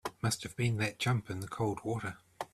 Must 0.23 0.41
have 0.41 0.55
been 0.55 0.77
that 0.77 0.97
jump 0.97 1.29
in 1.29 1.41
the 1.41 1.47
cold 1.47 1.83
water. 1.83 2.17